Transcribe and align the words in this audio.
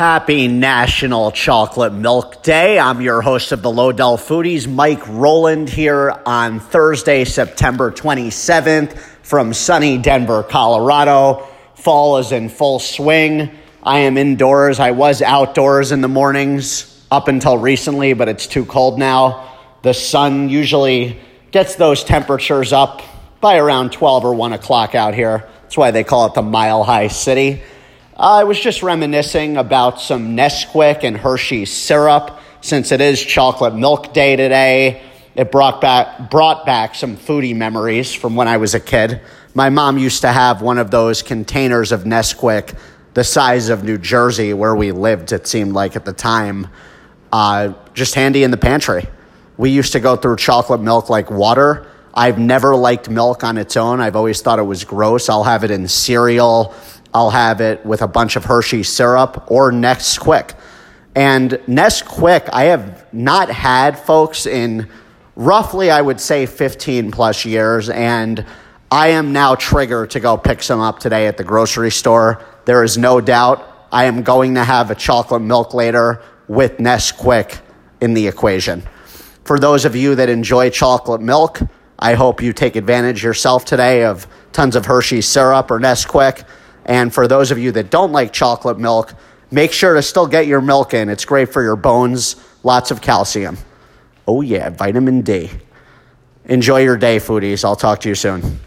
Happy 0.00 0.48
National 0.48 1.30
Chocolate 1.30 1.92
Milk 1.92 2.42
Day. 2.42 2.78
I'm 2.78 3.02
your 3.02 3.20
host 3.20 3.52
of 3.52 3.60
the 3.60 3.68
Lodell 3.68 4.16
Foodies, 4.16 4.66
Mike 4.66 5.06
Roland, 5.06 5.68
here 5.68 6.18
on 6.24 6.58
Thursday, 6.58 7.26
September 7.26 7.90
27th 7.90 8.96
from 9.22 9.52
sunny 9.52 9.98
Denver, 9.98 10.42
Colorado. 10.42 11.46
Fall 11.74 12.16
is 12.16 12.32
in 12.32 12.48
full 12.48 12.78
swing. 12.78 13.50
I 13.82 13.98
am 13.98 14.16
indoors. 14.16 14.80
I 14.80 14.92
was 14.92 15.20
outdoors 15.20 15.92
in 15.92 16.00
the 16.00 16.08
mornings 16.08 17.04
up 17.10 17.28
until 17.28 17.58
recently, 17.58 18.14
but 18.14 18.26
it's 18.26 18.46
too 18.46 18.64
cold 18.64 18.98
now. 18.98 19.54
The 19.82 19.92
sun 19.92 20.48
usually 20.48 21.20
gets 21.50 21.74
those 21.74 22.04
temperatures 22.04 22.72
up 22.72 23.02
by 23.42 23.58
around 23.58 23.92
12 23.92 24.24
or 24.24 24.34
1 24.34 24.54
o'clock 24.54 24.94
out 24.94 25.12
here. 25.12 25.46
That's 25.60 25.76
why 25.76 25.90
they 25.90 26.04
call 26.04 26.24
it 26.24 26.32
the 26.32 26.40
Mile 26.40 26.84
High 26.84 27.08
City. 27.08 27.60
I 28.20 28.44
was 28.44 28.60
just 28.60 28.82
reminiscing 28.82 29.56
about 29.56 29.98
some 29.98 30.36
Nesquik 30.36 31.04
and 31.04 31.16
Hershey 31.16 31.64
syrup 31.64 32.38
since 32.60 32.92
it 32.92 33.00
is 33.00 33.24
chocolate 33.24 33.74
milk 33.74 34.12
day 34.12 34.36
today. 34.36 35.00
It 35.34 35.50
brought 35.50 35.80
back, 35.80 36.30
brought 36.30 36.66
back 36.66 36.94
some 36.94 37.16
foodie 37.16 37.56
memories 37.56 38.12
from 38.12 38.36
when 38.36 38.46
I 38.46 38.58
was 38.58 38.74
a 38.74 38.80
kid. 38.80 39.22
My 39.54 39.70
mom 39.70 39.96
used 39.96 40.20
to 40.20 40.28
have 40.28 40.60
one 40.60 40.76
of 40.76 40.90
those 40.90 41.22
containers 41.22 41.92
of 41.92 42.02
Nesquik 42.02 42.76
the 43.14 43.24
size 43.24 43.70
of 43.70 43.84
New 43.84 43.96
Jersey 43.96 44.52
where 44.52 44.76
we 44.76 44.92
lived, 44.92 45.32
it 45.32 45.46
seemed 45.46 45.72
like 45.72 45.96
at 45.96 46.04
the 46.04 46.12
time, 46.12 46.68
uh, 47.32 47.72
just 47.94 48.14
handy 48.14 48.44
in 48.44 48.50
the 48.50 48.58
pantry. 48.58 49.06
We 49.56 49.70
used 49.70 49.92
to 49.92 50.00
go 50.00 50.16
through 50.16 50.36
chocolate 50.36 50.82
milk 50.82 51.08
like 51.08 51.30
water. 51.30 51.86
I've 52.12 52.38
never 52.38 52.76
liked 52.76 53.08
milk 53.08 53.44
on 53.44 53.56
its 53.56 53.78
own. 53.78 53.98
I've 53.98 54.16
always 54.16 54.42
thought 54.42 54.58
it 54.58 54.64
was 54.64 54.84
gross. 54.84 55.30
I'll 55.30 55.44
have 55.44 55.64
it 55.64 55.70
in 55.70 55.88
cereal 55.88 56.74
I'll 57.12 57.30
have 57.30 57.60
it 57.60 57.84
with 57.84 58.02
a 58.02 58.08
bunch 58.08 58.36
of 58.36 58.44
Hershey 58.44 58.82
syrup 58.82 59.50
or 59.50 59.72
Nesquik. 59.72 60.54
And 61.14 61.52
Nesquik, 61.66 62.48
I 62.52 62.64
have 62.64 63.12
not 63.12 63.50
had, 63.50 63.98
folks, 63.98 64.46
in 64.46 64.88
roughly, 65.34 65.90
I 65.90 66.00
would 66.00 66.20
say, 66.20 66.46
15 66.46 67.10
plus 67.10 67.44
years. 67.44 67.88
And 67.88 68.44
I 68.90 69.08
am 69.08 69.32
now 69.32 69.54
triggered 69.54 70.10
to 70.10 70.20
go 70.20 70.36
pick 70.36 70.62
some 70.62 70.80
up 70.80 70.98
today 70.98 71.26
at 71.26 71.36
the 71.36 71.44
grocery 71.44 71.90
store. 71.90 72.44
There 72.64 72.84
is 72.84 72.96
no 72.96 73.20
doubt 73.20 73.66
I 73.92 74.04
am 74.04 74.22
going 74.22 74.54
to 74.54 74.64
have 74.64 74.90
a 74.90 74.94
chocolate 74.94 75.42
milk 75.42 75.74
later 75.74 76.22
with 76.46 76.78
Nesquik 76.78 77.60
in 78.00 78.14
the 78.14 78.28
equation. 78.28 78.82
For 79.44 79.58
those 79.58 79.84
of 79.84 79.96
you 79.96 80.14
that 80.14 80.28
enjoy 80.28 80.70
chocolate 80.70 81.20
milk, 81.20 81.60
I 81.98 82.14
hope 82.14 82.42
you 82.42 82.52
take 82.52 82.76
advantage 82.76 83.22
yourself 83.22 83.64
today 83.64 84.04
of 84.04 84.26
tons 84.52 84.76
of 84.76 84.86
Hershey 84.86 85.20
syrup 85.20 85.70
or 85.70 85.80
Nesquik. 85.80 86.44
And 86.90 87.14
for 87.14 87.28
those 87.28 87.52
of 87.52 87.58
you 87.58 87.70
that 87.72 87.88
don't 87.88 88.10
like 88.10 88.32
chocolate 88.32 88.76
milk, 88.76 89.14
make 89.52 89.72
sure 89.72 89.94
to 89.94 90.02
still 90.02 90.26
get 90.26 90.48
your 90.48 90.60
milk 90.60 90.92
in. 90.92 91.08
It's 91.08 91.24
great 91.24 91.52
for 91.52 91.62
your 91.62 91.76
bones, 91.76 92.34
lots 92.64 92.90
of 92.90 93.00
calcium. 93.00 93.56
Oh, 94.26 94.40
yeah, 94.40 94.70
vitamin 94.70 95.22
D. 95.22 95.50
Enjoy 96.46 96.82
your 96.82 96.96
day, 96.96 97.18
foodies. 97.18 97.64
I'll 97.64 97.76
talk 97.76 98.00
to 98.00 98.08
you 98.08 98.16
soon. 98.16 98.58